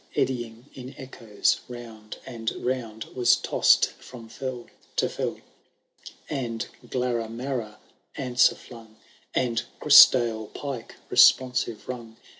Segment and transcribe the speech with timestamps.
[0.15, 3.03] Eddying in echoes round and round.
[3.15, 5.37] Was to8s*d ftom fell to fell;
[6.27, 7.77] And Glaiamaia
[8.17, 8.95] answer flung.
[9.35, 12.17] And Grisdale pike responsiYe rung.